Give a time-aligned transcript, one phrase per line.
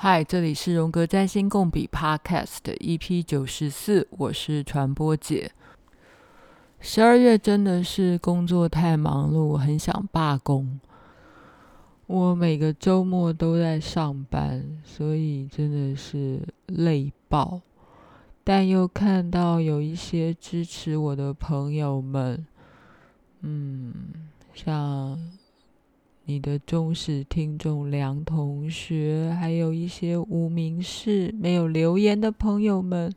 [0.00, 5.50] 嗨，这里是荣格占星共笔 Podcast EP 九十四，我是传播姐。
[6.78, 10.78] 十二月真的是工作太忙碌，很想罢工。
[12.06, 17.60] 我每个周末都在上班，所以真的是累爆。
[18.44, 22.46] 但又看到有一些支持我的朋友们，
[23.40, 23.92] 嗯，
[24.54, 25.18] 像。
[26.30, 33.10] 你的忠实听众梁同学，还有一些无名氏没有留言的朋友们，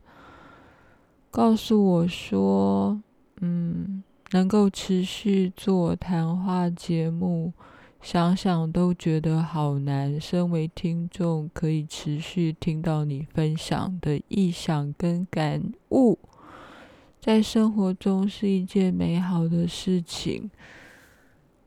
[1.30, 3.02] 告诉我说，
[3.42, 7.52] 嗯，能够持续做谈话节目，
[8.02, 10.18] 想想都觉得好难。
[10.18, 16.18] 身为听众，可以持续听到你分享的意想跟感悟，
[17.20, 20.50] 在生活中是一件美好的事情。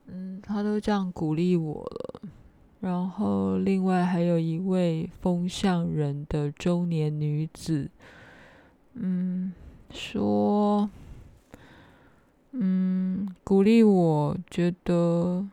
[0.06, 2.20] 嗯，他都这样鼓励我了。
[2.80, 7.88] 然后，另外还有一位风象人的中年女子，
[8.92, 9.54] 嗯，
[9.90, 10.90] 说，
[12.52, 15.46] 嗯，鼓励我，觉得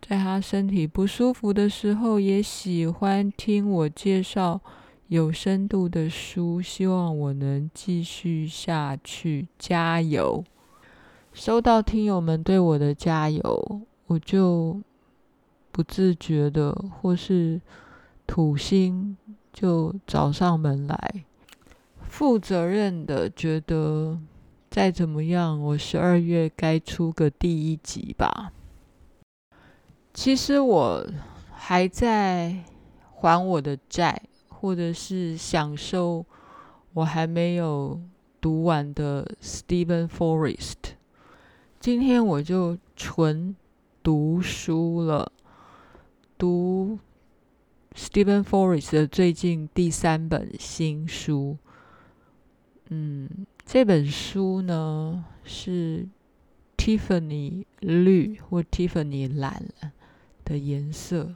[0.00, 4.60] 在他身体不舒服的时候，也喜欢听我介绍
[5.08, 10.44] 有深度的书，希望我能继续下去，加油。
[11.32, 14.80] 收到听友们对我的加油，我就
[15.70, 17.60] 不自觉的，或是
[18.26, 19.16] 土星
[19.52, 21.24] 就找上门来，
[22.06, 24.18] 负责任的觉得
[24.70, 28.52] 再怎么样，我十二月该出个第一集吧。
[30.12, 31.06] 其实我
[31.50, 32.62] 还在
[33.10, 36.26] 还我的债，或者是享受
[36.92, 37.98] 我还没有
[38.38, 40.96] 读完的 Steven Forrest。
[41.82, 43.56] 今天我就纯
[44.04, 45.32] 读书了，
[46.38, 47.00] 读
[47.96, 51.58] Stephen Forrest 的最近第三本新书。
[52.90, 53.28] 嗯，
[53.66, 56.06] 这本书呢是
[56.76, 59.66] Tiffany 绿或 Tiffany 蓝
[60.44, 61.34] 的颜色，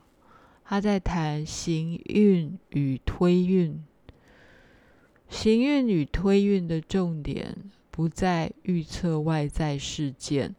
[0.64, 3.82] 他在谈行运与推运，
[5.28, 7.72] 行运与推运的重点。
[7.96, 10.54] 不再预测外在事件，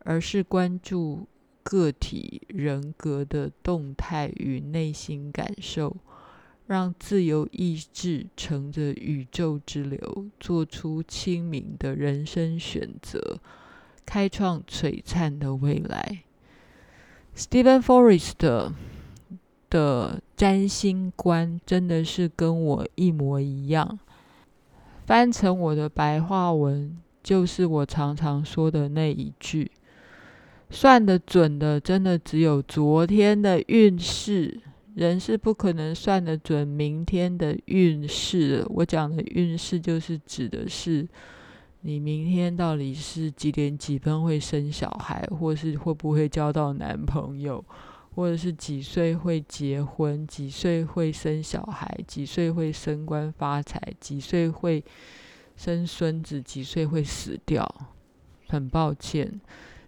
[0.00, 1.28] 而是关注
[1.62, 5.98] 个体人格的动态与内心感受，
[6.66, 13.38] 让自由意志乘着宇宙之流，做出清明的人生选择，
[14.04, 16.24] 开创璀璨的未来。
[17.36, 18.72] Stephen Forrest 的，
[19.70, 24.00] 的占星观真的是跟我一模一样。
[25.10, 29.68] 翻成我的白话文，就是我常常说的那一句：
[30.70, 34.60] 算得准的，真的只有昨天的运势，
[34.94, 38.64] 人是不可能算得准明天的运势。
[38.68, 41.08] 我讲的运势，就是指的是
[41.80, 47.64] 你明天到底是几点几分会生小孩，或是会不会交到男朋友。
[48.14, 54.84] 或者是几岁会结婚，几岁会生小孩，几岁会升官发财，几岁会
[55.56, 57.66] 生孙子，几岁会死掉。
[58.48, 59.40] 很抱歉，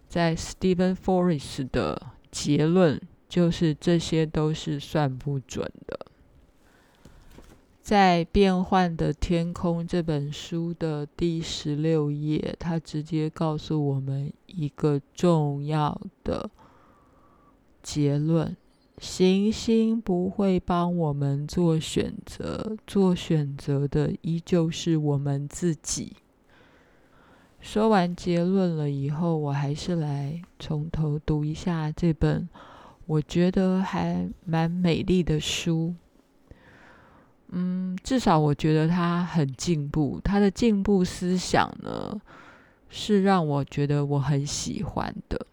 [0.09, 2.01] 在 Stephen Forrest 的
[2.31, 6.07] 结论就是这些都是算不准的。
[7.83, 16.49] 在《变幻的天空》这本书的第十六页，他直接告诉我们一个重要的。
[17.83, 18.57] 结论：
[18.99, 26.17] 行星不会帮我们做选择，做选择的依旧是我们自己。
[27.61, 32.49] 说完结论了以后，我还是来从头读一下这本
[33.07, 35.95] 我觉得还蛮美丽的书。
[37.55, 42.21] 嗯，至少我觉得它很进步，它的进步思想呢，
[42.89, 45.47] 是让我觉得我很喜欢的。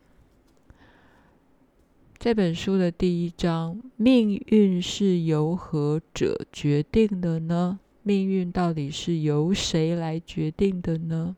[2.19, 7.79] 这本书的第一章，命运是由何者决定的呢？
[8.03, 11.37] 命运到底是由谁来决定的呢？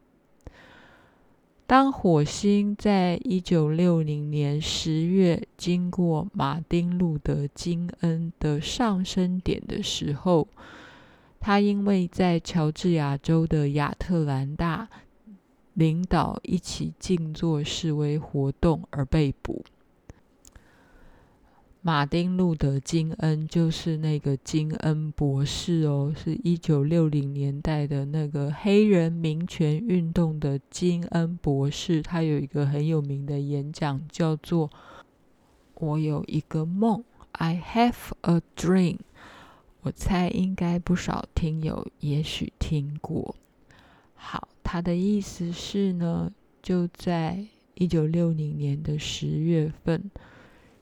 [1.67, 10.47] 当火星在一九六零年十月经过马丁路德金恩的上升点的时候，
[11.39, 14.89] 他因为在乔治亚州的亚特兰大
[15.75, 19.63] 领导一起静坐示威活动而被捕。
[21.83, 31.99] 马丁·路德·金恩就是那个金恩博士哦，是一九六零年代的那个黑人民权运动的金恩博士。
[32.03, 34.69] 他有一个很有名的演讲，叫做
[35.73, 38.97] “我有一个梦 ”，I have a dream。
[39.81, 43.35] 我猜应该不少听友也许听过。
[44.13, 46.31] 好，他的意思是呢，
[46.61, 47.43] 就在
[47.73, 50.11] 一九六零年的十月份，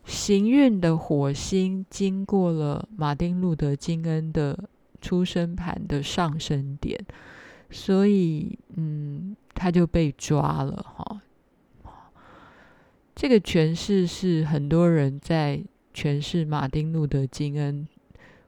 [0.10, 4.58] 行运的火星经过了马丁路德金恩的
[5.00, 7.00] 出生盘的上升点，
[7.70, 11.22] 所以嗯，他就被抓了哈。
[13.16, 15.62] 这个诠释是很多人在
[15.94, 17.88] 诠释马丁路德金恩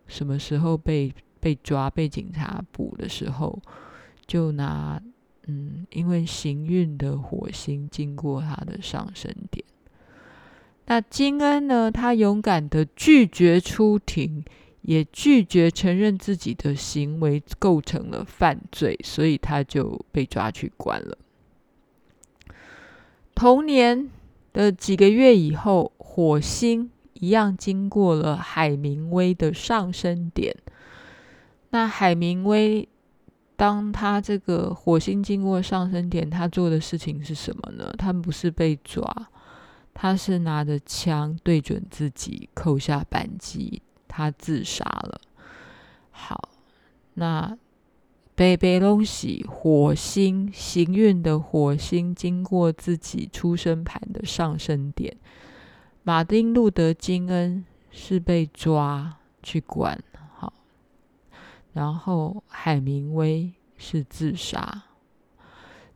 [0.08, 3.62] 什么时候被被抓、被警察捕的时候，
[4.26, 5.00] 就拿
[5.46, 9.64] 嗯，因为行运的火星经过他的上升点。
[10.86, 14.44] 那金恩呢，他勇敢的拒绝出庭，
[14.82, 21.18] 也拒绝承认自己的行为构成了犯罪，所以他就被抓去关了。
[23.34, 24.10] 同年。
[24.54, 30.54] 的几个月以后，火星一样经过了海明威的上升点。
[31.70, 32.86] 那海明威，
[33.56, 37.94] 当他这个火星经过上升点，他做的事情是什么呢？
[37.98, 39.06] 他们不是被抓，
[39.94, 45.22] 他是拿着枪对准自己，扣下扳机，他自杀了。
[46.12, 46.50] 好，
[47.16, 47.58] 那。
[48.34, 55.16] 北北东西，火星行运的火星经过自己出生盘的上升点。
[56.02, 60.02] 马丁路德金恩是被抓去管，
[60.36, 60.54] 好，
[61.74, 64.86] 然后海明威是自杀。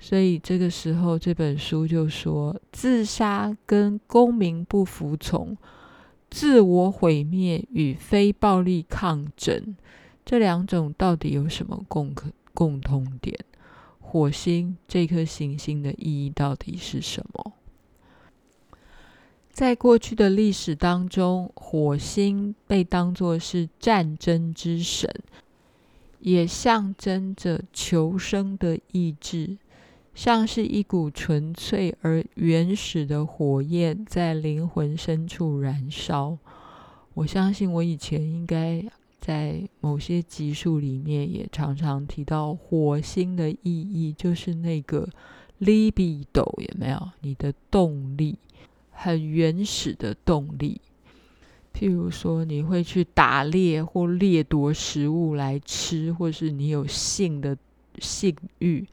[0.07, 5.57] 所以这个时候这本书就说，自杀跟公民不服从、
[6.29, 9.75] 自我毁灭与非暴力抗争。
[10.23, 12.13] 这两种到底有什么共
[12.53, 13.35] 共通点？
[13.99, 17.53] 火星这颗行星的意义到底是什么？
[19.49, 25.09] 在过去的历史当中，火星被当作是战争之神，
[26.19, 29.57] 也象征着求生的意志，
[30.15, 36.35] 像是一股纯粹而原始的火焰在灵魂深处燃烧。
[37.13, 38.83] 我相信我以前应该。
[39.17, 45.09] 在某些集数里面，也常常提到火星的意义，就是那个
[45.61, 47.09] libido，有没有？
[47.21, 48.37] 你的动力，
[48.91, 50.79] 很原始的动力。
[51.73, 57.57] 譬如说，你会去打猎或掠夺食物来吃，或是你有性的
[57.97, 58.85] 性欲，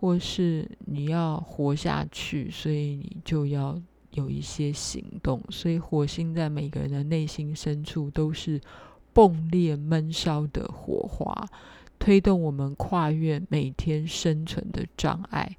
[0.00, 3.78] 或是你要活下去，所以你就要
[4.12, 5.42] 有一些行动。
[5.50, 8.58] 所以，火星在每个人的内心深处都是。
[9.12, 11.34] 迸裂闷烧的火花，
[11.98, 15.56] 推动我们跨越每天生存的障碍，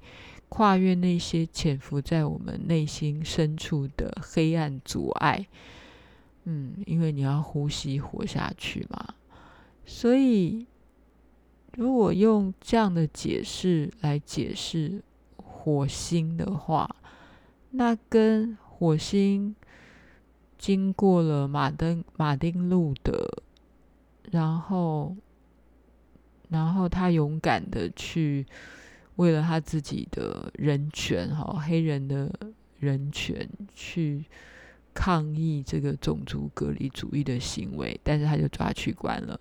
[0.48, 5.46] 跨越那些潜伏在我们内心深处的黑暗阻碍。
[6.44, 9.14] 嗯，因为你要呼吸活下去嘛。
[9.84, 10.66] 所以，
[11.76, 15.02] 如果用这样的解释来解释
[15.36, 16.96] 火星的话，
[17.70, 19.54] 那跟火星
[20.58, 23.28] 经过了马登马丁路德。
[24.30, 25.14] 然后，
[26.48, 28.46] 然后他勇敢的去
[29.16, 32.32] 为了他自己的人权，哈，黑人的
[32.78, 34.24] 人权去
[34.94, 39.38] 抗议这个种族隔离主义的行为，但是他就抓去关了。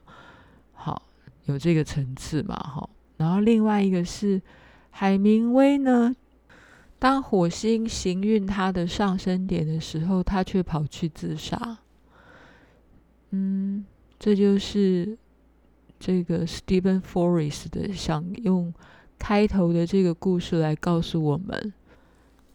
[1.46, 2.90] 有这个层次嘛，哈。
[3.18, 4.42] 然后另外一个是
[4.90, 6.16] 海明威呢，
[7.00, 11.80] 当火星行运他的上升点的时候，他却跑去自杀。
[13.32, 13.86] 嗯。
[14.24, 15.18] 这就是
[16.00, 18.72] 这个 Steven Forrest 的想用
[19.18, 21.74] 开头的这个故事来告诉我们：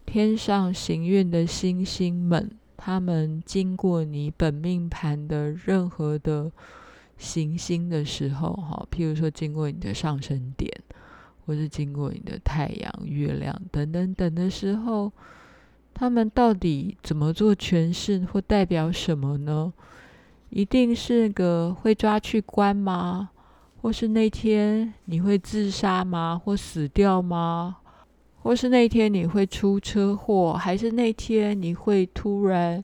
[0.05, 6.49] 天上行运的星星们，他们经过你本命盘的任何的
[7.17, 10.71] 行星的时候，哈，譬如说经过你的上升点，
[11.45, 15.11] 或是经过你的太阳、月亮等等等的时候，
[15.93, 19.73] 他们到底怎么做诠释或代表什么呢？
[20.49, 23.31] 一定是个会抓去关吗？
[23.81, 26.39] 或是那天你会自杀吗？
[26.43, 27.77] 或死掉吗？
[28.41, 30.53] 或是那天你会出车祸？
[30.53, 32.83] 还是那天你会突然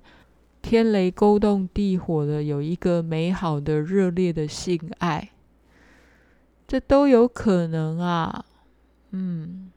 [0.64, 5.30] 天雷勾动地火的有一个美好的热烈的性爱？
[6.66, 8.46] 这都有可能啊。
[9.12, 9.70] 嗯，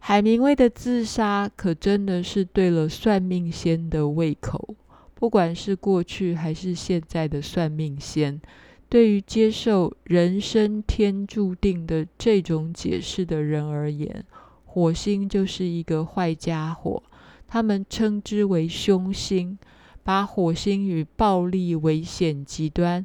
[0.00, 4.74] 海明威的自杀可真的是对了算命仙的胃口。
[5.14, 8.40] 不管是过去还是现在的算命仙，
[8.88, 14.24] 对于接受人生天注定的这种解释的人而言，
[14.64, 17.02] 火星就是一个坏家伙。
[17.46, 19.56] 他们称之为凶星，
[20.04, 23.04] 把火星与暴力、危险、极端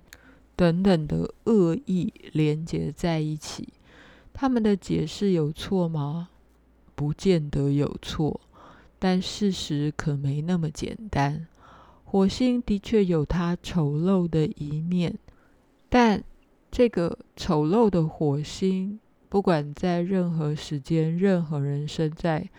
[0.56, 3.70] 等等的恶意连接在一起。
[4.34, 6.30] 他们的解释有错吗？
[6.96, 8.42] 不见得有错，
[9.00, 11.48] 但事实可没那么简单。
[12.04, 15.18] 火星的确有它丑陋的一面，
[15.88, 16.24] 但
[16.70, 22.50] 这个丑陋的火星，不管在任何时间、任何人生在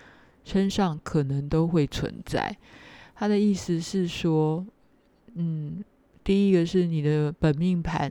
[0.44, 2.56] 身上，可能都会存在。
[3.21, 4.65] 他的意思是说，
[5.35, 5.85] 嗯，
[6.25, 8.11] 第一个是你的本命盘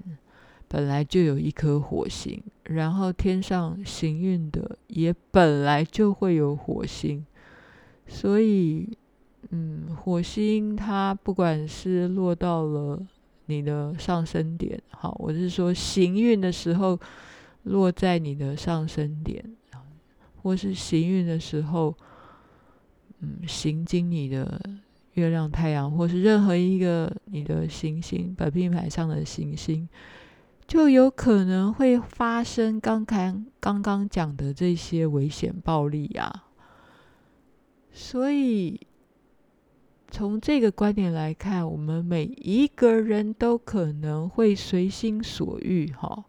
[0.68, 7.26] 本来就有一颗火星，然后天上行运的也本来就会有火星，
[8.06, 8.88] 所以。
[9.52, 13.02] 嗯，火星它不管是落到了
[13.46, 17.00] 你的上升点，好，我是说行运的时候
[17.64, 19.44] 落在你的上升点，
[20.44, 21.96] 或是行运的时候，
[23.22, 24.62] 嗯，行经你的
[25.20, 29.88] 月亮、太阳，或是任何一个你的行星，本命盘上的行星，
[30.66, 36.46] 就有可能会发生刚刚刚刚讲的这些危险暴力啊，
[37.92, 38.80] 所以。
[40.12, 46.26] 从这个观点来看，我们每一个人都可能会随心所欲，哈。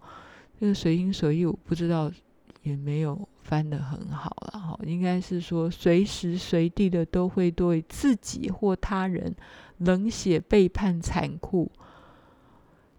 [0.61, 2.13] 这个随心所欲，我不知道，
[2.63, 4.79] 也没有翻得很好了，哈。
[4.85, 9.35] 应该是说，随时随地的都会对自己或他人
[9.79, 11.71] 冷血、背叛、残酷。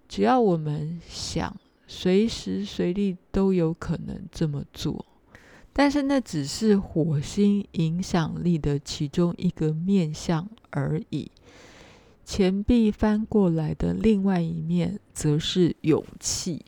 [0.08, 1.56] 只要我们想，
[1.88, 5.06] 随时随地都有可能这么做。
[5.74, 11.32] 但是那只是火星影响力的其中一个面向而已。
[12.25, 16.65] 钱币翻过来的另外一面，则是勇气。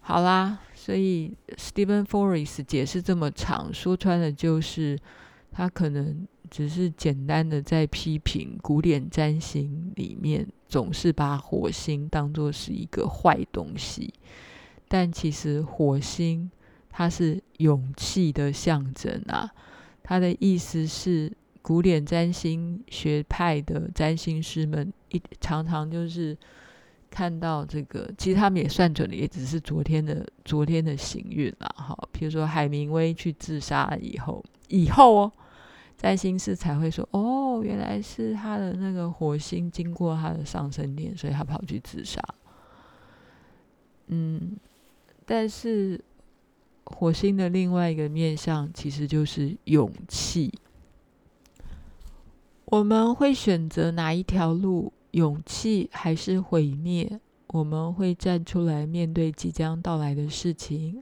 [0.00, 4.98] 好啦，所以 Stephen Forrest 解释这么长，说穿了就是
[5.50, 14.12] 他可能只是简单的在批评古典占星里面总是把火星当作是一个坏东西，
[14.88, 16.50] 但其实火星。
[16.96, 19.50] 它是勇气的象征啊！
[20.04, 26.38] 他的意思是，古典占星学派的占星师们一常常就是
[27.14, 31.72] 看到这个，其实他们也算准了，也只是昨天的昨天的行运啦。
[31.76, 35.32] 哈，比如说海明威去自杀以后，以后哦，
[35.96, 42.20] 占星师才会说，哦，原来是他的那个火星经过他的上升点，所以他跑去自杀。
[44.08, 44.56] 嗯，
[45.24, 46.02] 但是。
[46.86, 50.52] 火星的另外一个面向，其实就是勇气。
[52.66, 54.92] 我们会选择哪一条路？
[55.14, 57.20] 勇气还是毁灭？
[57.48, 61.00] 我们会站出来面对即将到来的事情，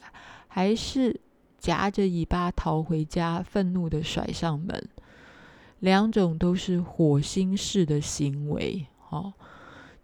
[0.48, 1.18] 还是
[1.58, 4.88] 夹着尾巴逃回家，愤怒的甩上门？
[5.80, 8.86] 两种都是火星式的行为。
[9.08, 9.32] 哦，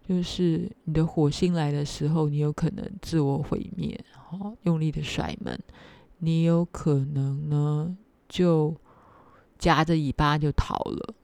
[0.09, 4.03] 就是你的火星来的时候，你有可能自我毁灭。
[4.31, 5.59] 哦，用力的甩门，
[6.19, 7.95] 你有可能呢
[8.27, 8.75] 就
[9.59, 11.15] 夹着尾巴就逃了，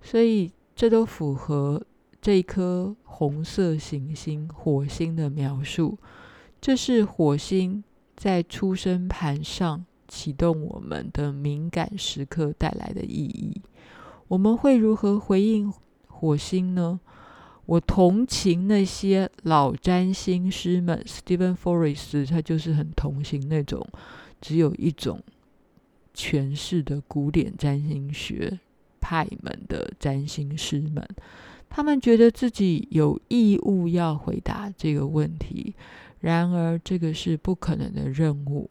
[0.00, 1.84] 所以这都符合
[2.28, 5.96] 这颗红色行星火星的描述。
[6.60, 7.82] 这是火星
[8.18, 13.62] 在出生盘上启动我们的敏感时刻带来的意义。
[14.26, 15.72] 我们会如何回应
[16.06, 17.00] 火星呢？
[17.64, 23.88] 我同情那些老占星师们，Stephen Forrest，他就是很同情那种
[24.38, 25.22] 只有一种
[26.14, 28.60] 诠释的古典占星学
[29.00, 31.08] 派们的占星师们，
[31.68, 35.74] 他们觉得自己有义务要回答这个问题。
[36.20, 38.68] 然而，这个是不可能的任务。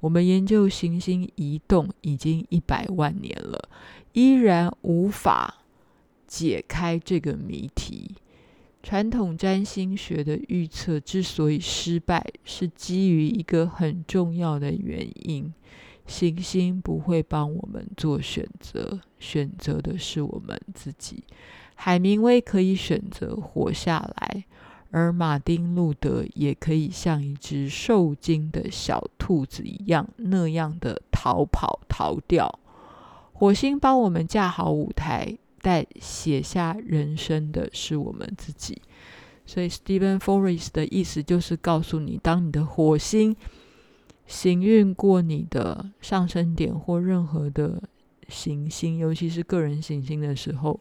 [0.00, 3.68] 我们研究行星移动已经一百万年了，
[4.12, 5.62] 依然无法
[6.26, 8.16] 解开这个谜题。
[8.82, 15.52] 传统占星学的预测之所以失败，是基于一个很重要的原因：
[16.06, 21.22] 行星不会帮我们做选择，选择的是我们自己。
[21.80, 24.44] 海明威可以选择活下来，
[24.90, 32.58] 而马丁路德也可以像一只受惊的小兔子一样，那样的逃跑逃掉。
[33.32, 35.38] 火星帮我们架好舞台。
[35.60, 38.80] 但写下人生的是我们自己，
[39.44, 43.34] 所以 Steven Forrest 的意思就是告诉你，当你的火星
[44.28, 47.82] 行运过你的上升点或任何的
[48.28, 50.78] 行星，尤其是个人行星的时候，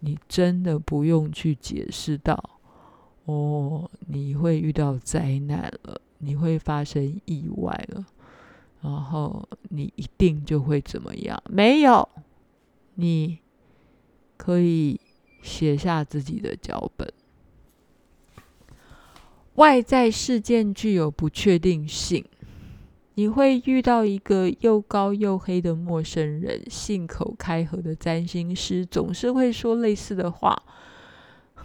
[0.00, 2.58] 你真的不用去解释到，
[3.24, 8.06] 哦，你会遇到灾难了，你会发生意外了，
[8.80, 11.42] 然后你一定就会怎么样？
[11.48, 12.08] 没有，
[12.94, 13.38] 你。
[14.38, 15.00] 可以
[15.40, 17.10] 写下自己的脚本。
[19.54, 22.22] 外在事件具有不确定性。
[23.16, 30.54] 你会遇到一个又高又黑的陌生人，信口开河的占星师总是会说类似的话。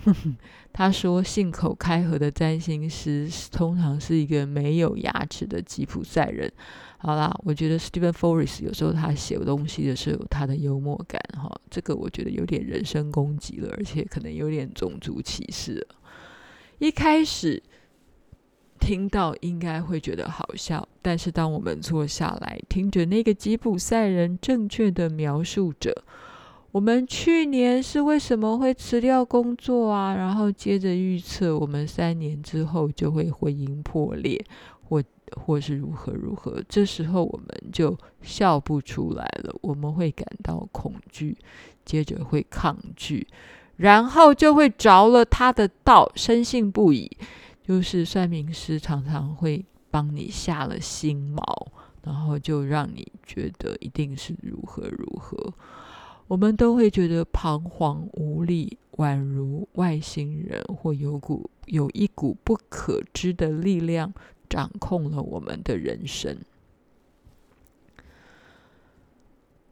[0.71, 6.49] 他说，信口开河的占星师通常是一个没有牙齿的吉普赛人。
[6.97, 15.87] 好啦，我觉得 Steven Forrest 有时候他写东西的时候有他的幽默感，哈，这个我觉得有点人身攻击了，而且可能有点种族歧视了。
[16.79, 17.61] 一开始。
[18.81, 25.95] 听到应该会觉得好笑，但是当我们坐下来听着那个吉普赛人正确的描述着
[26.71, 34.43] 我们去年是为什么会辞掉工作啊，然后接着预测我们三年之后就会婚姻破裂，
[34.89, 35.03] 或
[35.35, 41.37] 或是如何如何，这时候我们就笑不出来了，我们会感到恐惧，
[41.85, 43.27] 接着会抗拒，
[43.75, 47.11] 然后就会着了他的道，深信不疑。
[47.71, 51.41] 就是算命师常常会帮你下了心锚，
[52.03, 55.53] 然后就让你觉得一定是如何如何，
[56.27, 64.13] 我们都会觉得彷徨无力，宛如外星人或有股有一股不可知的力量
[64.49, 66.37] 掌控了我们的人生。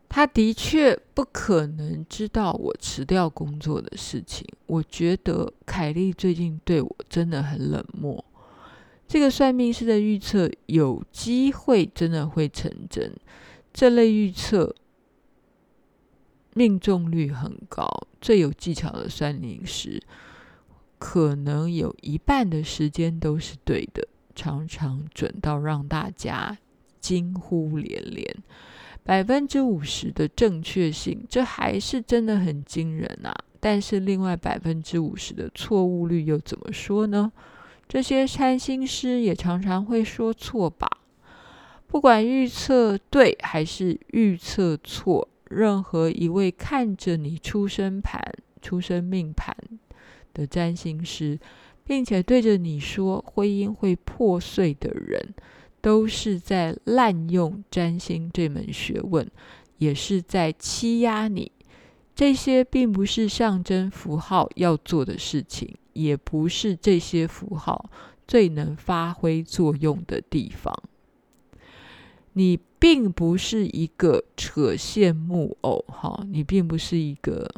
[0.09, 4.43] 他的确不可能知道我辞掉工作的事情。
[4.65, 8.25] 我觉得凯莉最近对我真的很冷漠。
[9.07, 13.15] 这个算命师的预测有机会真的会成真。
[13.71, 14.75] 这类预测
[16.55, 17.87] 命中率很高，
[18.19, 20.01] 最有技巧的算命师
[20.97, 26.57] 可能有一半的时间都是对的，常常准到让大家
[26.99, 28.43] 惊呼连连。
[29.09, 33.33] 百分之五十的正确性，这还是真的很惊人啊！
[33.59, 37.31] 但是另外百分之五十的错误率又怎么说呢？
[37.87, 40.87] 这些占星师也常常会说错吧？
[41.87, 48.22] 不管预测对还是预测错，任何一位看着你出生盘、
[48.61, 49.57] 出生命盘
[50.35, 51.39] 的占星师，
[51.83, 55.33] 并且对着你说婚姻会破碎的人。
[55.81, 59.29] 都是在滥用占星这门学问，
[59.77, 61.51] 也是在欺压你。
[62.15, 67.89] 这些并不是象征符号要做的事情，也不是这些符号
[68.27, 70.74] 最能发挥作用的地方。
[72.33, 77.50] 你并不是一个扯线木偶，哈，你并不是一个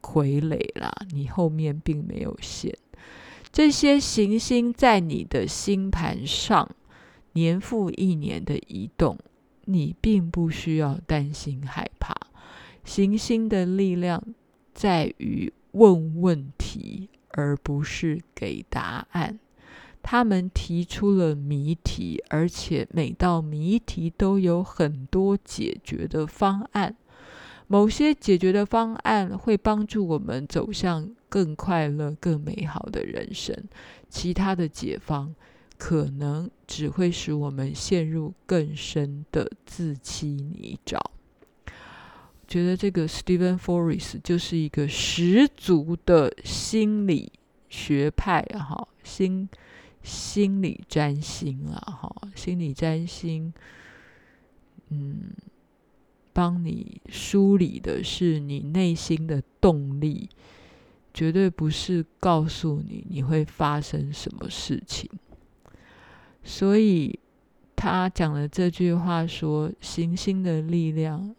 [0.00, 2.74] 傀儡啦，你后面并没有线。
[3.52, 6.68] 这些行星在你的星盘上。
[7.36, 9.18] 年复一年的移动，
[9.66, 12.14] 你并不需要担心害怕。
[12.82, 14.22] 行星的力量
[14.72, 19.38] 在于问问题，而不是给答案。
[20.02, 26.96] 他们提出了谜题，而且每道谜题都有很多解决的方案。
[27.66, 33.64] 某些解决的方案会帮助我们走向更快乐、更美好的人生，
[34.08, 35.34] 其他的解方，
[35.78, 40.98] 可能只会使我们陷入更深的自欺泥沼。
[42.48, 47.32] 觉得这个 Steven Forrest 就是一个十足的心理
[47.68, 49.48] 学派哈，心
[50.02, 53.52] 心理占星啊哈，心理占星，
[54.90, 55.32] 嗯，
[56.32, 60.28] 帮你梳理的是你内心的动力，
[61.12, 65.10] 绝对不是告诉你你会发生什么事情。
[66.48, 67.18] 所以
[67.74, 71.34] 他讲了这句话说：“行星的力量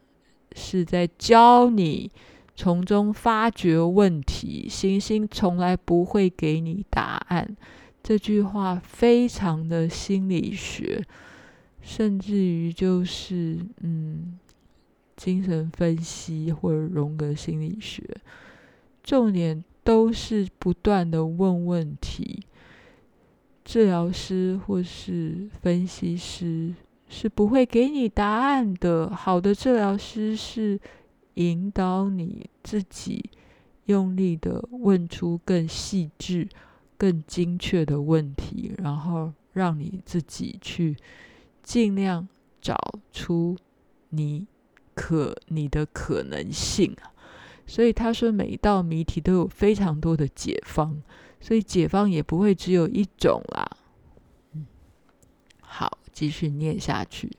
[0.54, 2.12] 是在教你
[2.54, 7.56] 从中发掘问题，行星从来不会给你答案。”
[8.04, 11.02] 这句话非常的心理学，
[11.82, 14.38] 甚至于就是嗯，
[15.16, 18.04] 精神分析或者荣格心理学，
[19.04, 22.44] 重点都是不断的问问题。
[23.68, 26.74] 治疗师或是分析师
[27.10, 29.14] 是不会给你答案的。
[29.14, 30.80] 好的治疗师是
[31.34, 33.30] 引导你自己
[33.88, 36.48] 用力的问出更细致、
[36.98, 40.96] 更精确的问题，然后让你自己去
[41.62, 42.26] 尽量
[42.62, 42.78] 找
[43.12, 43.58] 出
[44.12, 44.48] 你
[44.96, 46.96] 可你的可能性。
[47.66, 51.04] 所以他说，每一道谜题都有非常多的解方。
[51.40, 53.78] 所以解放也不会只有一种啦。
[54.54, 54.66] 嗯，
[55.62, 57.32] 好，继续念下去。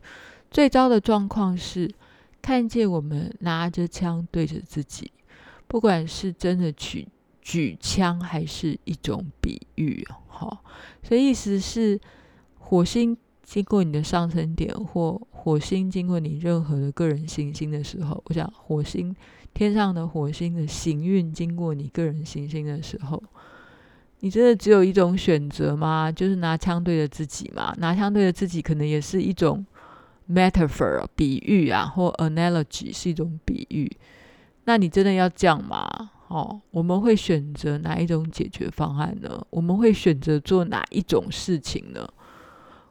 [0.51, 1.91] 最糟的状况是，
[2.41, 5.11] 看见我们拿着枪对着自己，
[5.67, 7.07] 不管是真的举
[7.43, 10.65] 举枪还是一种比喻，好，
[11.03, 12.01] 所以意思是
[12.59, 19.15] 火星经过你的上升点，或火星经过你任何的个人行星的时候，我想火星
[19.53, 23.23] 天上的火星的行运经过你个人行星的时候，
[24.21, 26.11] 你真的只有一种选择吗？
[26.11, 27.75] 就是拿枪对着自己吗？
[27.79, 29.65] 拿枪对着自己可能也是一种
[30.29, 33.91] metaphor 比喻啊，或 analogy 是一种比喻。
[34.65, 36.11] 那你真的要这样吗？
[36.29, 39.47] 哦，我们会选择哪一种解决方案呢？
[39.51, 42.07] 我们会选择做哪一种事情呢？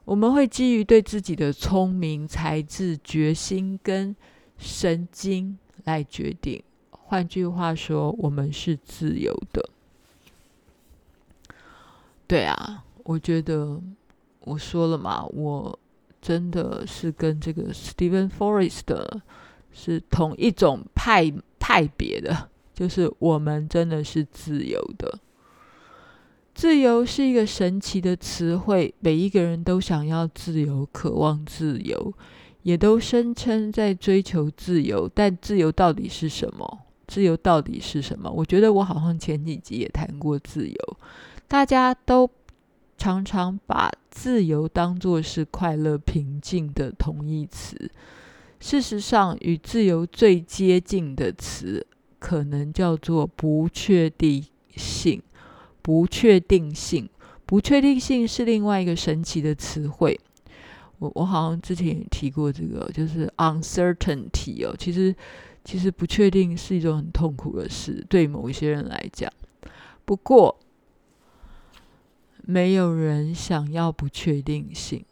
[0.04, 4.16] 我们会基于对自己的聪明、才智、决心跟
[4.56, 6.60] 神经来决定。
[6.90, 9.68] 换句话说，我们是自由的。
[12.28, 13.82] 对啊，我觉得
[14.42, 15.76] 我说了嘛，我
[16.22, 19.20] 真的是跟这个 Stephen Forrest
[19.72, 21.32] 是同一种派。
[21.60, 25.18] 派别的，就是我们真的是自由的。
[26.54, 32.14] 自由是一个神奇的词汇，每一个人都想要自由，渴望自由，
[32.62, 35.06] 也都声称在追求自由。
[35.14, 36.78] 但自由到底是什么？
[37.06, 38.30] 自由到底是什么？
[38.30, 40.96] 我觉得我好像前几集也谈过自由，
[41.48, 42.30] 大家都
[42.98, 47.90] 常常把自由当作是快乐、平静的同义词。
[48.60, 51.86] 事实上，与自由最接近的词，
[52.18, 54.44] 可能叫做不确定
[54.76, 55.22] 性。
[55.80, 57.08] 不确定性，
[57.46, 60.20] 不确定性是另外一个神奇的词汇。
[60.98, 64.74] 我我好像之前也提过这个，就是 uncertainty 哦。
[64.78, 65.14] 其实，
[65.64, 69.32] 其实不确定是一种很痛苦的事，对某一些人来讲。
[70.04, 70.54] 不过，
[72.50, 75.04] 没有人想要不确定性，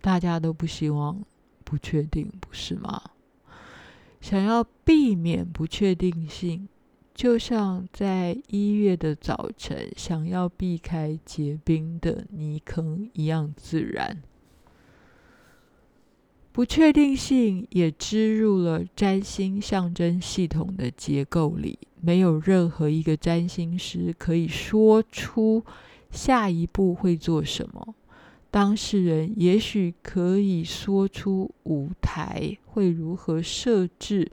[0.00, 1.22] 大家都不希望。
[1.62, 3.00] 不确定，不是吗？
[4.20, 6.68] 想要避免不确定性，
[7.14, 14.20] 就像在一月的早晨想要避开结冰的泥坑一样自然。
[16.50, 25.64] 不确定性也织入了占星象征系统的结构里，没有任何一个占星师可以说出
[26.12, 27.94] 下一步会做什么。
[28.50, 34.30] 当事人也许可以说出舞台会如何设置，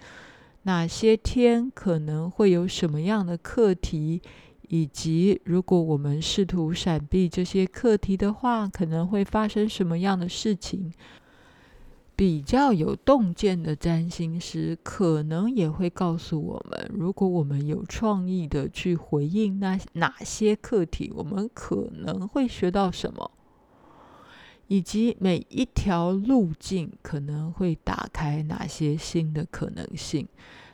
[0.64, 4.22] 哪些天可能会有什么样的课题，
[4.68, 10.92] 以及如果我们试图闪避这些课题的话，可能会发生什么样的事情。
[12.20, 23.32] 比较有洞见的占星师可能也会告诉我们，如果我们有创意的去回应那哪些课题，我们可能会学到什么。
[24.68, 30.28] 以及每一条路径可能会打开哪些新的可能性，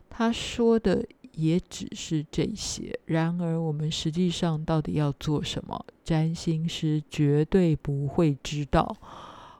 [0.10, 3.00] 他说的也只是这些。
[3.06, 5.86] 然而，我们实际上到底要做什么？
[6.04, 8.98] 占星师绝对不会知道。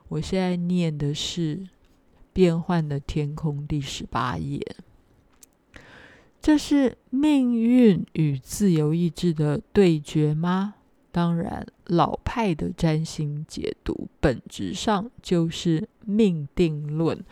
[0.08, 1.56] 我现在念的是
[2.36, 4.60] 《变幻的天空》第十八页，
[6.38, 10.74] 这是命运与自由意志的对决吗？
[11.10, 17.24] 当然，老派的占星解读本质上就是命定论。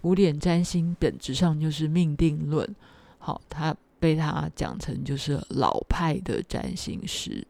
[0.00, 2.74] 古典占星本质上就是命定论。
[3.18, 7.46] 好，他被他讲成就是老派的占星师。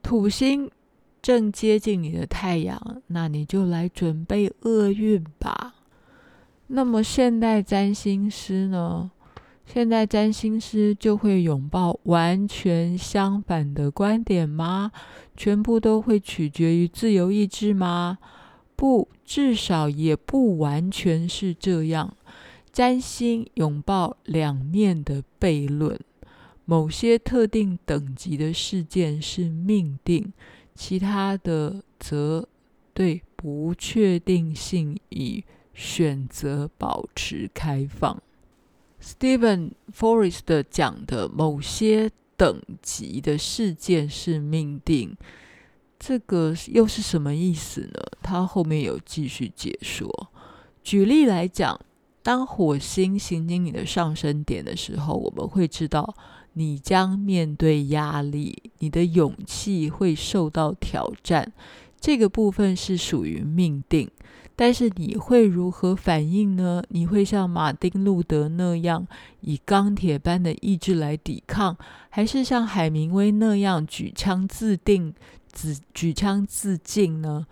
[0.00, 0.70] 土星
[1.26, 5.74] 正接近你的太阳，那你就来准备厄运吧。
[6.68, 9.10] 那么现代占星师呢？
[9.66, 14.92] 现代占星师就会拥抱完全相反的观点吗？
[15.36, 18.18] 全部都会取决于自由意志吗？
[18.76, 22.16] 不，至少也不完全是这样。
[22.70, 25.98] 占星拥抱两面的悖论，
[26.64, 30.32] 某些特定等级的事件是命定，
[30.76, 32.46] 其他的则
[32.92, 35.42] 对不确定性与
[35.74, 38.22] 选择保持开放。
[39.02, 45.16] Steven Forrest 讲的某些等级的事件是命定，
[45.98, 48.00] 这个又是什么意思呢？
[48.22, 50.30] 他后面有继续解说。
[50.82, 51.80] 举例来讲，
[52.22, 56.14] 当火星行经你的上升点的时候，我们会知道
[56.58, 61.52] 你将面对压力，你的勇气会受到挑战，
[62.00, 64.10] 这个部分是属于命定。
[64.58, 66.82] 但是你会如何反应呢？
[66.88, 69.06] 你会像马丁·路德那样
[69.42, 71.76] 以钢铁般的意志来抵抗，
[72.08, 75.12] 还是像海明威那样举枪自定、
[75.52, 77.46] 自举枪自尽呢？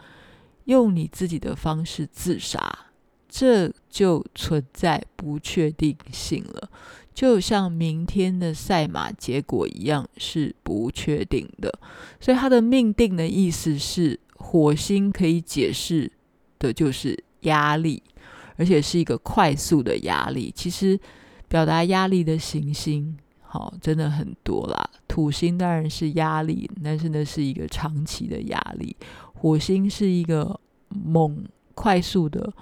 [0.65, 2.87] 用你自己的方式自杀，
[3.29, 6.71] 这就存在不确定性了。
[7.15, 11.73] 就像明天的赛马结果一样是不确定的。
[12.21, 16.11] 所以他的命定的意思是，火星可以解释
[16.59, 18.03] 的就是压力，
[18.57, 20.53] 而且是一个快速的压力。
[20.55, 20.99] 其实
[21.49, 24.91] 表达压力的行星，好，真的很多啦。
[25.07, 28.97] 土星当然是压力，但是那是一个长期的压力。
[29.35, 32.53] 火星是一个猛、快速的，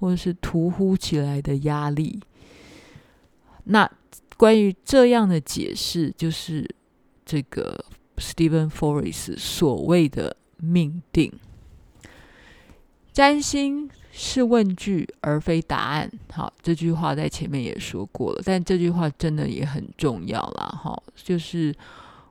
[0.00, 2.18] 或者是突忽起来的压力。
[3.64, 3.88] 那
[4.40, 6.66] 关于这样的解释，就是
[7.26, 7.84] 这个
[8.16, 11.30] Stephen Forrest 所谓的命定。
[13.12, 16.10] 占星是问句而非答案。
[16.32, 20.68] 好，这句话在前面也说过了，但这句话真的也很重要啦。
[20.82, 21.74] 好，就是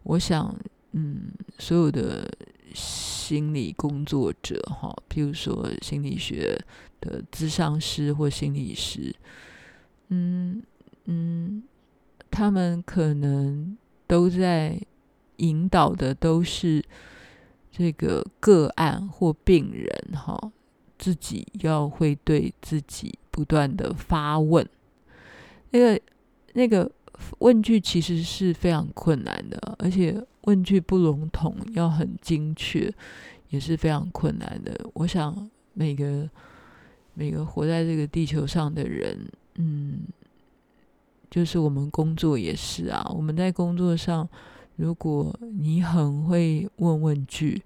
[0.01, 0.51] 我想，
[0.93, 2.27] 嗯，所有的
[2.73, 6.59] 心理工作者，哈，譬如说心理学
[7.01, 9.15] 的咨商师或心理师，
[10.07, 10.63] 嗯
[11.05, 11.61] 嗯，
[12.29, 14.79] 他们可能都在
[15.37, 16.83] 引导的都是
[17.71, 20.51] 这个个案或病人，哈。
[21.01, 24.67] 自己要会对自己不断的发问，
[25.69, 26.01] 那个
[26.51, 26.91] 那个
[27.37, 32.93] 问句其实是非常困难的，而且问句不笼统，要很精确，
[33.47, 34.77] 也是非常困难的。
[34.93, 36.29] 我想每个
[37.13, 40.01] 每个活在这个地球上的人，嗯，
[41.29, 43.09] 就是我们工作也是啊。
[43.15, 44.27] 我们在工作上，
[44.75, 47.61] 如果你很会问问句。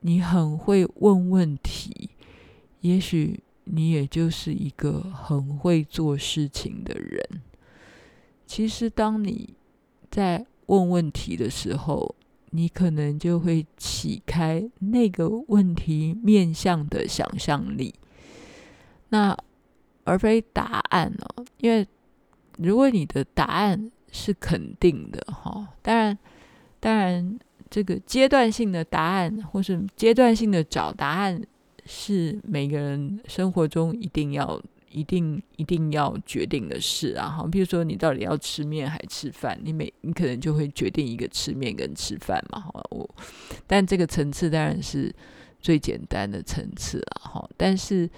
[0.00, 2.10] 你很会问问题，
[2.80, 7.42] 也许你也就是一个很会做事情的人。
[8.46, 9.54] 其实，当你
[10.08, 12.14] 在问问题的时候，
[12.50, 17.92] 你可能就会启开那个问题面向的想象力，
[19.08, 19.36] 那
[20.06, 21.44] 而非答案哦。
[21.58, 21.86] 因为
[22.56, 26.18] 如果你的答案是肯定的，哈，当然，
[26.80, 27.38] 当然。
[27.68, 31.42] 这个阶段性的答案，或是阶段性的找答案，
[31.84, 37.26] 是每个人生活中一定要、一定、一定要决定的事啊！
[37.28, 42.60] 哈，比如说你到底要吃面还吃饭，你每你可能就会决定一个吃面跟吃饭嘛。
[42.60, 43.14] 哈，我
[43.66, 45.12] 但这个层次当然是
[45.60, 47.20] 最简单的层次了。
[47.24, 48.08] 哈，但是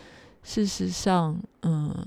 [0.42, 2.06] 事实上，嗯，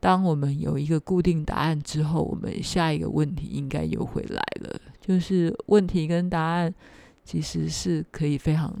[0.00, 4.80] 当我们有一个固定答案之后，我们下一个问题应该又会来了。
[5.00, 6.74] 就是问题跟答案
[7.24, 8.74] 其实是可以非常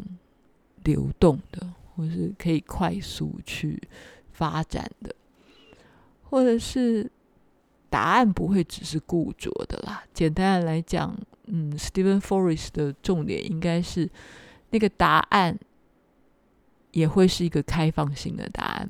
[0.84, 3.80] 流动的，或是可以快速去
[4.32, 5.14] 发展的，
[6.22, 7.10] 或者是
[7.88, 10.02] 答案不会只是固着的啦。
[10.12, 14.10] 简单的来讲，嗯，Stephen Forrest 的重点应该是
[14.70, 15.56] 那个答案
[16.96, 18.88] 也会是一个开放性的答案。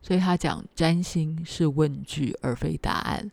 [0.00, 3.28] 所以他讲占星是问句而非答案。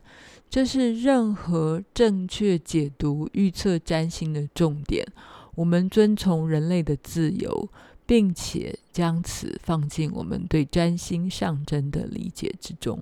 [0.48, 5.06] 这是任何正确解读预测占星的重点。
[5.54, 7.68] 我们遵从人类的自由，
[8.06, 13.00] 并且将此放进我们对占星象征的理解之中。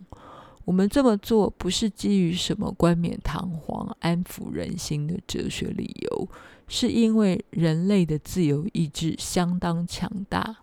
[0.69, 6.29] 我们这么做不是基于什么冠冕堂皇、安抚人心的哲学理由，
[6.67, 10.59] 是因为人类的自由意志相当强大，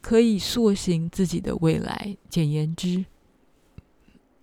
[0.00, 2.16] 可以塑形自己的未来。
[2.28, 3.04] 简言之，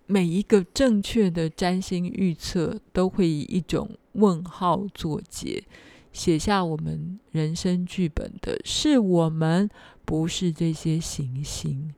[0.06, 5.66] 每一个正确的占星预测都会以一种问号作结，
[6.14, 9.70] 写下我们人生剧本的是我们，
[10.06, 11.94] 不是这些行星。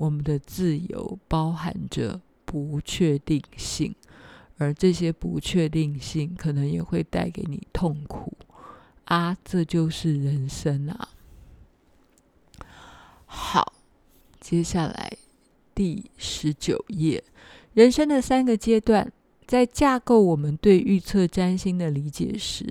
[0.00, 3.94] 我们的自由包含着不确定性，
[4.56, 8.32] 而这些不确定性可能也会带给你痛苦
[9.04, 9.36] 啊！
[9.44, 11.10] 这就是人生啊！
[13.26, 13.74] 好，
[14.40, 15.12] 接下来
[15.74, 17.22] 第十九页。
[17.74, 19.12] 人生的三个阶段，
[19.46, 22.64] 在架构我们对预测占星的理解时，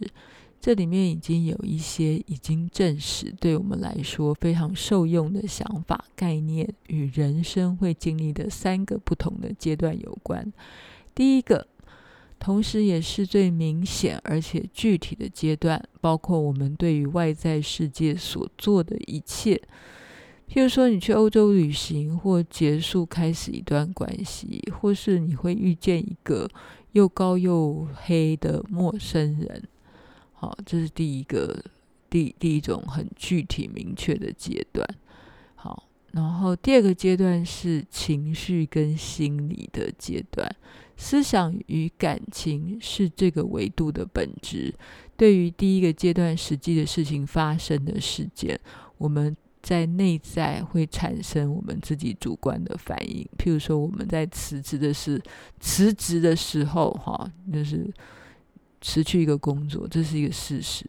[0.61, 10.51] 这里面已经有一些已经证实对我们来说非常受用的想法、概念，与人生会经历的三个不同的阶段有关。
[11.15, 11.65] 第一个，
[12.39, 19.61] 同时也是最明显而且具体的阶段，包括我们对于外在世界所做的一切。
[20.49, 26.49] 譬如说，你去欧洲旅行，或结束开始一段关系，或是你会遇见一个
[26.91, 29.63] 又高又黑的陌生人。
[30.39, 31.61] 好，这是第一个，
[32.09, 34.87] 第第一种很具体明确的阶段。
[35.55, 40.49] 好，然后第二个阶段是情绪跟心理的阶段，
[40.95, 44.73] 思想与感情是这个维度的本质。
[45.17, 48.57] 对于第一个阶段实际的事情发生的事件，
[48.97, 49.35] 我们。
[49.61, 53.27] 在内在会产生我们自己主观的反应。
[53.37, 55.21] 譬如说，我们在辞职的是
[55.59, 57.85] 辞职的时候，哈，就是
[58.81, 60.85] 辞去一个工作，这是一个事实。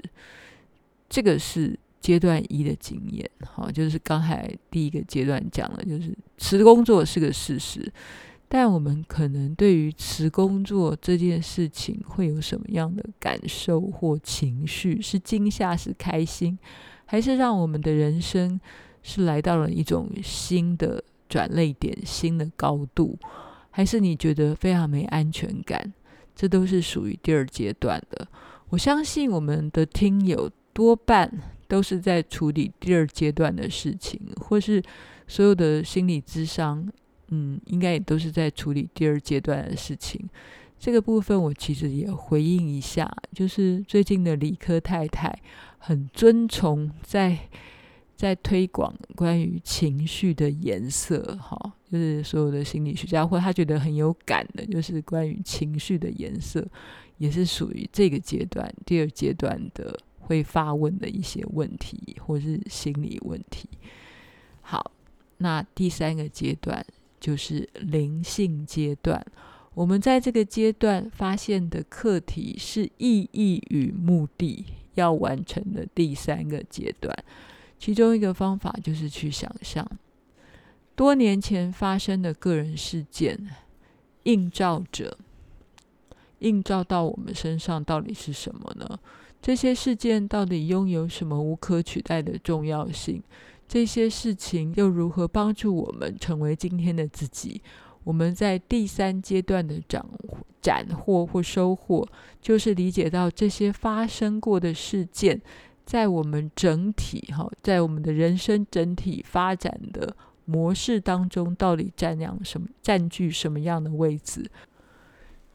[1.09, 7.92] 这个是阶段一的经验，哈，就是刚才第一个阶段讲了，就是辞工作是个事实。
[8.48, 15.00] 但我们可能对于辞工作这件事情会有什么样的感受或情绪？
[15.00, 16.59] 是惊吓，是开心，
[17.07, 18.61] 还是让我们的人生
[19.03, 23.16] 是来到了一种新的转捩点、新的高度？
[23.70, 25.92] 还是你觉得非常没安全感？
[26.40, 28.26] 这都是属于第二阶段的。
[28.70, 31.31] 我相信我们的听友多半
[31.68, 34.83] 都是在处理第二阶段的事情，或是
[35.29, 36.90] 所有的心理咨商。
[37.29, 40.18] 嗯，应该也都是在处理第二阶段的事情。
[40.79, 45.38] 这个部分我其实也回应一下，就是最近的理科太太
[45.76, 47.38] 很遵从在
[48.20, 51.56] 在推广关于情绪的颜色，哈，
[51.90, 56.62] 就是所有的心理学家或他觉得很有感的，就是关于情绪的颜色，
[57.16, 63.66] 也是属于这个阶段第二阶段的会发问的一些问题或是心理问题。
[64.61, 64.92] 好，
[65.38, 66.85] 那第三个阶段。
[67.20, 69.22] 就是灵性阶段，
[69.74, 77.14] 我们在这个阶段发现的课题是意义与目的要完成的第三个阶段。
[77.81, 79.85] 其中一个方法就是去想象
[80.95, 83.49] 多年前发生的个人事件，
[84.25, 85.16] 映照着，
[86.40, 89.01] 映照到我们身上到底是什么呢？
[89.40, 93.23] 这些事件到底拥有什么无可取代的重要性？
[93.66, 97.62] 这些事情又如何帮助我们成为今天的自己？
[98.05, 100.05] 我们在第三阶段的斩
[100.61, 102.07] 斩获或收获，
[102.43, 105.40] 就是理解到这些发生过的事件，
[105.90, 114.48] 在我们整体哈，在我们的人生整体发展的模式当中，到底占量什么，占据什么样的位置？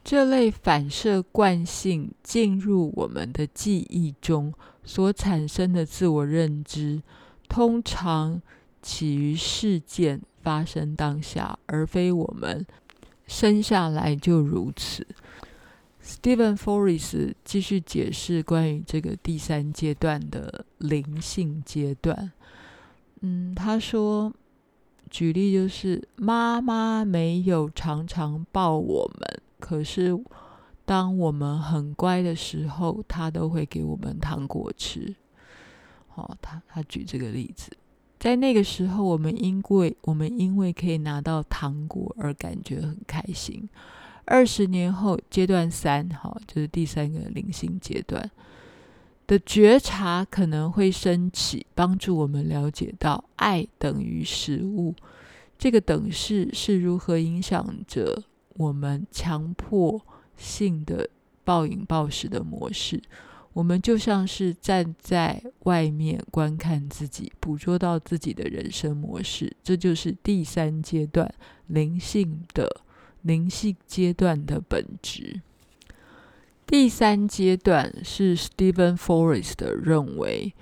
[0.04, 7.02] 这类反射惯性进入我们的记忆中所产生的自我认知。
[7.48, 8.42] 通常
[8.82, 12.66] 起于事件发生当下，而非我们
[13.26, 15.08] 生下来就如此。
[16.06, 22.32] Steven Forrest 继续解释关于这个第三阶段的灵性阶段。
[23.22, 24.32] 嗯，他说，
[25.10, 30.16] 举例就是妈妈没有常常抱我们，可是
[30.86, 35.16] 当我们很乖的时候，她都会给我们糖果吃。
[36.14, 37.72] 哦，他他举这个例子，
[38.20, 43.68] 在那个时候，我们因为我们因为可以拿到糖果而感觉很开心。
[44.26, 48.30] 二十年后，阶段三，哈，就是第三个灵性阶段
[49.28, 54.94] 的觉察可能会升起，帮助我们了解到爱等于食物
[55.58, 58.24] 这个等式是如何影响着
[58.56, 60.02] 我们强迫
[60.36, 61.10] 性的
[61.44, 63.02] 暴饮暴食的模式。
[63.54, 71.34] 我们就像是站在外面观看自己，捕捉到自己的人生模式，这就是第三阶段
[71.68, 72.82] 灵性的
[73.26, 75.42] 灵性阶段的本质。
[76.68, 80.54] 第三阶段是 Steven Forrest 认为，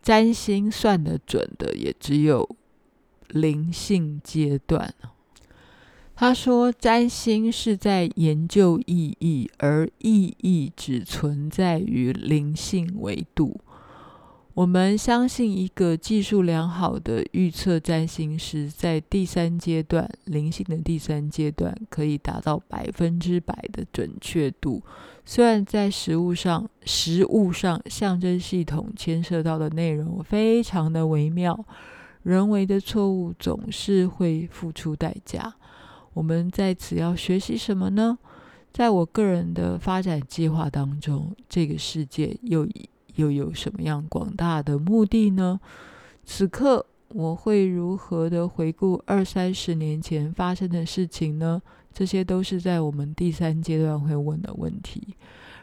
[0.00, 2.56] 占星算得准的也只有
[3.28, 4.94] 灵性阶段。
[6.14, 13.60] 他说：“占星是在研究意义，而意义只存在于灵性维度。
[14.56, 24.82] 我们相信，一个技术良好的预测占星师在第三阶段灵性的第三阶段可以达到百分之百的准确度。
[25.26, 31.66] 虽然在实物上，实物上象征系统牵涉到的内容非常的微妙，
[32.22, 35.54] 人为的错误总是会付出代价。”
[36.14, 38.16] 我们在此要学习什么呢？
[38.72, 42.66] 在我个人的发展计划当中，这个世界又
[43.16, 45.60] 又有什么样广大的目的呢？
[46.24, 51.60] 此刻我会如何的回顾二三十年前发生的事情呢？
[51.92, 55.16] 这些都是在我们第三阶段会问的问题。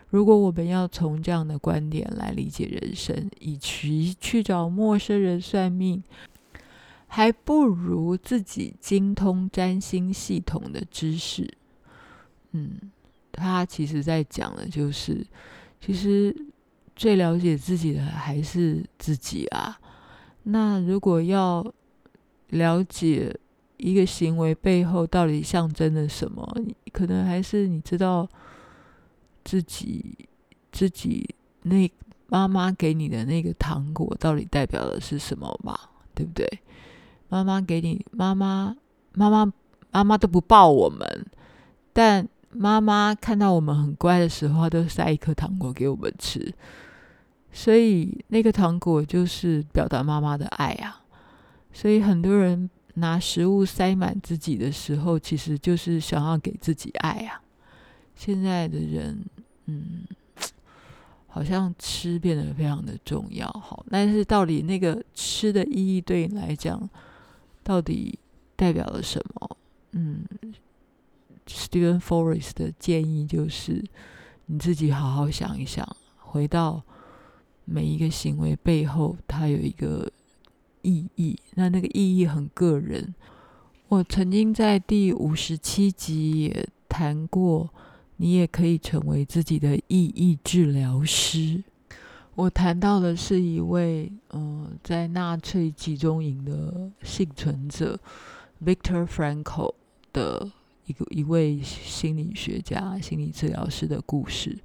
[0.10, 6.04] 如果我们要从这样的观点来理解人生，与其去找陌生人算命，
[7.08, 11.52] 还不如自己精通占星系统的知识。
[12.52, 12.72] 嗯，
[13.32, 15.26] 他其实在讲的就是，
[15.82, 16.36] 其实
[16.96, 19.80] 最了解自己的还是自己啊。
[20.44, 21.66] 那如果要
[22.50, 23.36] 了解
[23.78, 26.46] 一个行为背后到底象征了什么，
[26.92, 28.28] 可能还是你知道
[29.44, 30.18] 自己
[30.72, 31.90] 自己那
[32.28, 35.90] 妈妈给你的那个糖果到底代表的是什么吧。
[36.16, 36.48] 对不对？
[37.28, 38.76] 妈妈给你，妈妈
[39.16, 39.52] 妈妈
[39.90, 41.26] 妈妈都不抱我们，
[41.92, 46.54] 但妈妈看到我们很乖的时候，她都塞一颗糖果给我们吃。
[47.52, 51.02] 所以那个糖果就是表达妈妈的爱啊。
[51.72, 57.42] 所以很多人拿食物塞满自己的时候，其实就是想要给自己爱啊。
[58.16, 59.26] 现在的人，
[59.66, 60.04] 嗯，
[61.28, 63.48] 好像吃变得非常的重要。
[63.50, 66.90] 好，但是到底那个吃的意义对你来讲，
[67.64, 68.18] 到底
[68.56, 69.58] 代表了什么？
[69.94, 70.24] 嗯
[71.48, 73.84] ，Steven Forrest 的建议就是
[74.46, 75.88] 你自己好好想一想，
[76.18, 76.84] 回到
[77.66, 80.12] 每一个行为背后，它有一个
[80.82, 81.40] 意义。
[81.56, 83.14] 那那个意义很个人。
[83.90, 87.70] 我曾经在第五十七集也谈过。
[88.18, 91.64] 你也可以成为自己的意义治疗师。
[92.36, 98.00] 我谈到的是一位，嗯、在纳粹集中营的幸存者
[98.64, 99.74] Victor Frankl
[100.14, 100.50] 的
[100.86, 104.58] 一个一位心理学家、心理治疗师的故事。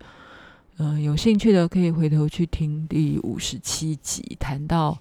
[0.76, 4.96] 嗯、有兴趣的可以回头去听第五十七集，谈到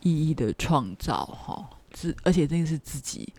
[0.00, 3.32] 意义的创造，哈，自而且这个是自己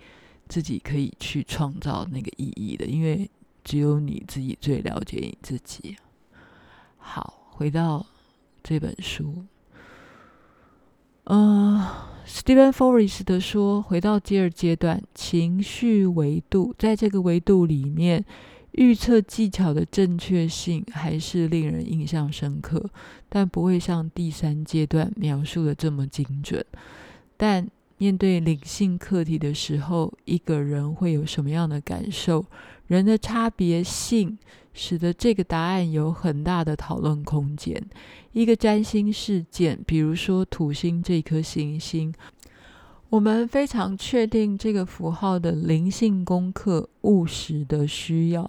[0.48, 3.30] 自己可以去创造那个意义的，因为。
[3.62, 5.96] 只有你自己最了解你自己。
[6.98, 8.04] 好，回到
[8.64, 9.44] 这本书，
[11.26, 11.88] 呃
[12.50, 18.26] ，Steven Forrest 的说，回到第二阶段，情绪维度，在这个维度里面，
[18.72, 22.90] 预测技巧的正确性还是令人印象深刻，
[23.30, 26.66] 但不会像第三阶段描述的这么精准。
[27.38, 27.70] 但
[28.00, 32.44] 面对灵性课题的时候，一个人会有什么样的感受？
[32.88, 34.36] 人的差别性
[34.74, 37.80] 使得这个答案有很大的讨论空间。
[38.32, 42.12] 一个占星事件，比如说土星这颗行星，
[43.10, 48.48] 我们非常确定这个符号的灵性功课、务实的需要，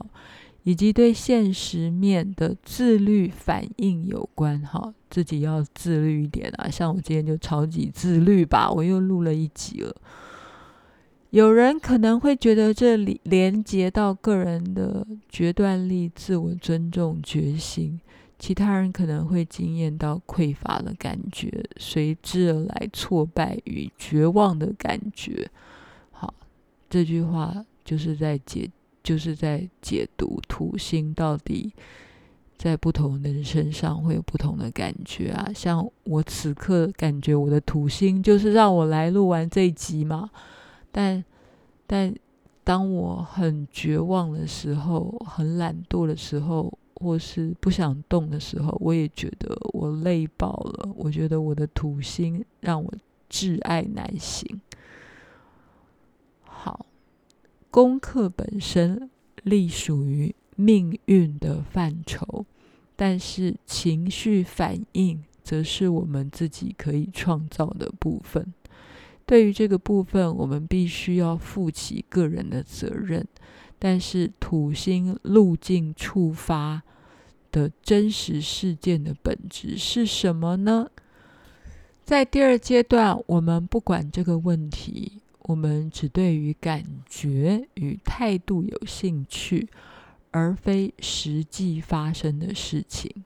[0.64, 4.61] 以及对现实面的自律反应有关。
[4.61, 6.68] 哈，自己要自律一点啊！
[6.68, 9.96] 像我今天就超级自律吧，我又录了一集了。
[11.30, 17.98] 有人可能会觉得这里连接到个人的决断力、自我尊重、决心；
[18.41, 25.49] 其他人可能会惊艳到匮乏的感觉，随之而来挫败与绝望的感觉。
[26.11, 26.32] 好，
[26.88, 28.70] 这句话就是在解，
[29.03, 31.70] 就是在解读土星到底
[32.57, 35.51] 在不同人身上会有不同的感觉啊。
[35.55, 40.30] 像我此刻感觉我的土星就是让我来录完这一集嘛。
[40.91, 41.22] 但，
[41.86, 42.14] 但
[42.64, 50.92] 当我很绝望的时候，很懒惰的时候，或是不想动的时候，我也觉得我累爆了。
[50.94, 52.92] 我觉得我的土星让我
[53.28, 54.61] 挚爱难行。
[56.44, 56.86] 好，
[57.70, 59.11] 功课本身
[59.42, 62.44] 隶属于命运的范畴，
[62.94, 68.53] 但是情绪反应则是我们自己可以创造的部分。
[69.24, 73.26] 对于这个部分，我们必须要负起个人的责任。
[73.82, 76.82] 但是土星路径触发
[77.51, 80.90] 的真实事件的本质是什么呢？
[82.05, 89.68] 在第二阶段，我们不管这个问题，我们只对于感觉与态度有兴趣，
[90.30, 93.24] 而非实际发生的事情。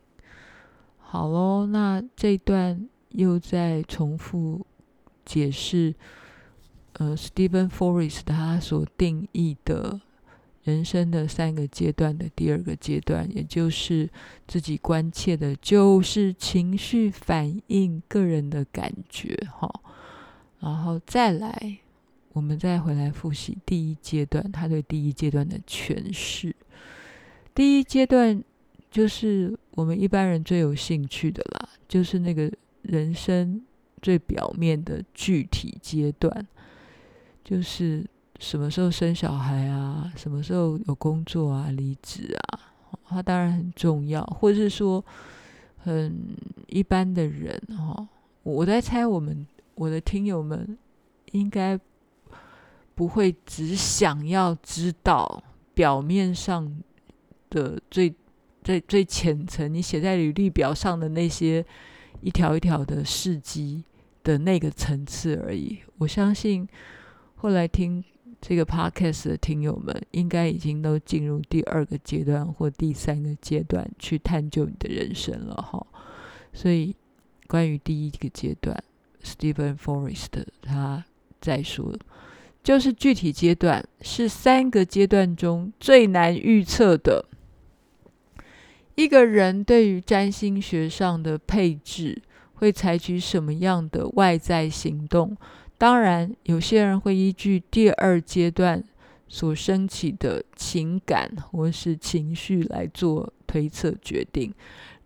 [0.99, 4.67] 好喽，那这段又再重复。
[5.25, 5.95] 解释，
[6.95, 9.99] 呃，Stephen Forrest 他所定义的
[10.65, 14.11] 人生的三个阶段的第二个阶段，也就是
[14.49, 19.71] 自己关切的，就是情绪反应、个人的感觉，哈。
[20.59, 21.79] 然后再来，
[22.33, 26.55] 我们再回来复习第一阶段，他对第一阶段的诠释。
[27.55, 28.43] 第一阶段
[28.91, 32.51] 就是我们一般人最有兴趣的啦，就是那个
[32.83, 33.63] 人生。
[34.03, 36.47] 最表面的具体阶段，
[37.43, 38.05] 就是
[38.39, 42.61] 什么时候生小孩啊，什么时候有工作啊，离职啊，
[43.09, 44.25] 它当然很重要。
[44.25, 45.05] 或者是说，
[45.79, 48.09] 很一般的人哈，
[48.43, 50.77] 我在猜，我们我的听友们
[51.33, 51.79] 应该
[52.95, 56.75] 不会只想要知道表面上
[57.51, 58.15] 的最
[58.63, 61.65] 最最浅层，你写在履历表上的那些
[62.21, 63.85] 一条一条的事迹。
[64.25, 65.81] 的那个层次而已。
[65.99, 66.67] 我相信
[67.35, 68.03] 后来听
[68.47, 75.87] 这个 podcast 的听友们，应该已经都进入第二个阶段或第三个阶段去探究你的人生了哈。
[76.53, 76.95] 所以，
[77.47, 78.85] 关于第一个阶段
[79.23, 81.07] Steven Forrest 他
[81.41, 81.99] 在说，
[82.63, 87.25] 就是具体阶段是三个阶段中最难预测的。
[88.95, 92.21] 一个人对于占星学上的配置
[92.53, 95.35] 会采取什么样的外在行动？
[95.79, 98.83] 当然，有些人会依据第二阶段
[99.29, 104.53] 所升起的情感或是情绪来做推测决定。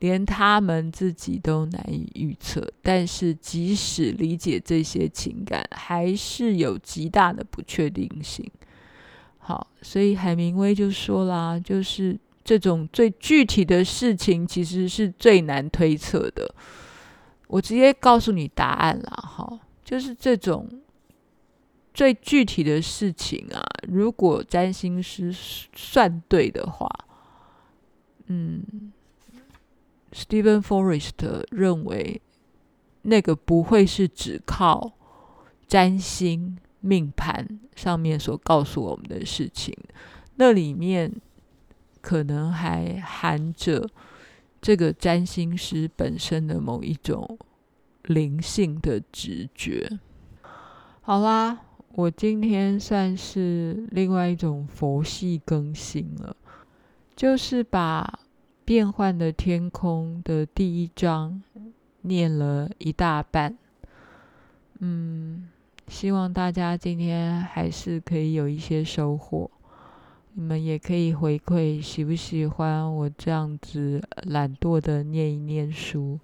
[0.00, 8.48] 连他们自己都难以预测，但是即使理解这些情感，还是有极大的不确定性。
[9.38, 16.54] 好，所以海明威就说啦，就是这种最具体的事情，其实是最难推测的。
[17.48, 19.58] 我直接告诉你答案啦，哈，
[19.88, 20.68] 就是这种
[21.94, 25.34] 最具体的事情啊，如果占星师
[25.74, 26.86] 算对的话，
[28.26, 28.92] 嗯。
[30.12, 32.20] ，Stephen Forrest 认为，
[33.00, 34.92] 那个不会是只靠
[35.66, 39.74] 占星命盘上面所告诉我们的事情，
[40.36, 41.10] 那里面
[42.02, 43.88] 可能还含着
[44.60, 47.38] 这个占星师本身的某一种
[48.08, 50.00] 灵性的直觉。
[51.00, 51.60] 好啦，
[51.94, 56.36] 我今天算是另外一种佛系更新了，
[57.14, 58.18] 就是把。
[58.64, 61.42] 变幻的天空的第一章
[62.02, 63.56] 念了一大半，
[64.80, 65.48] 嗯，
[65.86, 69.50] 希望大家今天还是可以有一些收获。
[70.34, 76.20] 你们也可以回馈喜不喜欢我这样子懒惰的念一念书，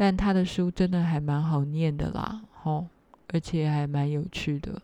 [0.00, 2.86] 但他的书真的还蛮好念的啦，吼，
[3.32, 4.80] 而且还蛮有趣的。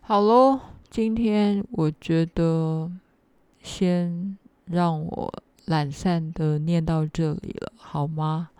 [0.00, 2.88] 好喽，今天我觉得
[3.60, 5.42] 先让我。
[5.66, 8.50] 懒散的念到这里了，好吗？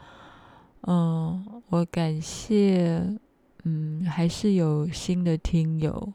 [0.88, 3.16] 嗯，我感谢，
[3.62, 6.12] 嗯，还是有新的听友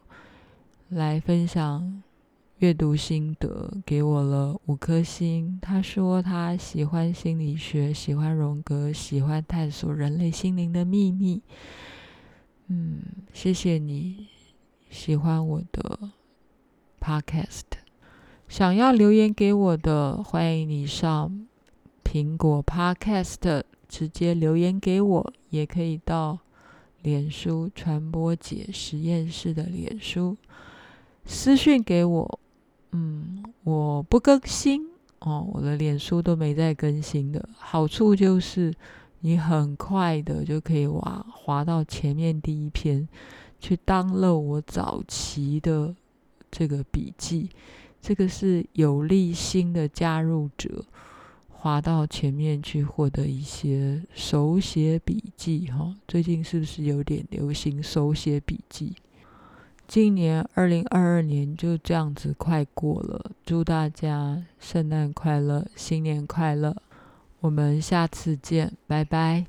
[0.89, 2.03] 来分享
[2.61, 5.57] 阅读心得，给我了五颗星。
[5.59, 11.41] 他说他喜欢心理学，喜欢荣格，喜欢探索人类心灵的秘密。
[12.67, 13.01] 嗯，
[13.33, 14.27] 谢谢你
[14.91, 16.11] 喜欢我的
[16.99, 17.63] Podcast。
[18.47, 21.47] 想要留言给我的，欢迎你上
[22.03, 26.37] 苹果 Podcast 直接留言给我，也可以到
[27.01, 30.37] 脸书传播姐实验室的脸书
[31.25, 32.39] 私讯给我。
[32.91, 34.87] 嗯，我不更新
[35.19, 37.49] 哦，我的脸书都没在更新的。
[37.57, 38.73] 好处就是
[39.19, 43.07] 你很快的就可以滑滑到前面第一篇，
[43.59, 45.95] 去 download 我早期的
[46.49, 47.49] 这个笔记。
[48.01, 50.83] 这个是有利新的加入者
[51.49, 55.95] 滑到前面去获得一些手写笔记哈。
[56.07, 58.95] 最近是不是有点流行手写笔记？
[59.91, 66.73] 今年二零二二年就这样子快过了，祝大家圣诞快乐，新年快乐！
[67.41, 69.45] 我们下次见，拜拜。